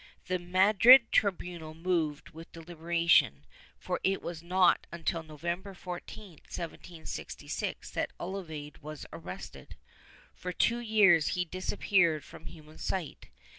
The 0.25 0.39
Madrid 0.39 1.11
tribunal 1.11 1.75
moved 1.75 2.31
with 2.31 2.51
deliberation, 2.51 3.45
for 3.77 3.99
it 4.03 4.23
was 4.23 4.41
not 4.41 4.87
until 4.91 5.21
November 5.21 5.75
14, 5.75 6.39
1776, 6.49 7.91
that 7.91 8.09
Olavide 8.19 8.79
was 8.79 9.05
arrested. 9.13 9.75
For 10.33 10.51
two 10.51 10.79
years 10.79 11.27
he 11.37 11.45
disappeared 11.45 12.23
from 12.23 12.47
human 12.47 12.79
sight. 12.79 13.29